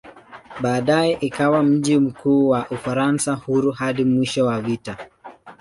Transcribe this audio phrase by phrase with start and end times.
[0.61, 4.97] Baadaye ikawa mji mkuu wa "Ufaransa Huru" hadi mwisho wa vita.